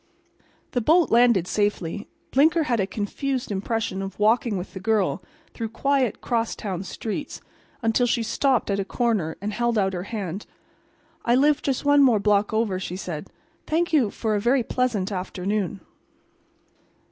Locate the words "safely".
1.45-2.07